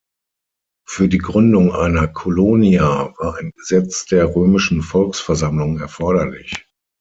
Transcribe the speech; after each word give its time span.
Für 0.87 1.07
die 1.07 1.19
Gründung 1.19 1.73
einer 1.73 2.07
"Colonia" 2.07 3.13
war 3.19 3.35
ein 3.37 3.51
Gesetz 3.55 4.07
der 4.07 4.33
römischen 4.35 4.81
Volksversammlung 4.81 5.77
erforderlich. 5.79 6.65